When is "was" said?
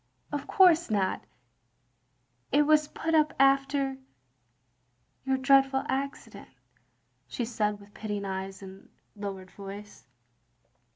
2.63-2.87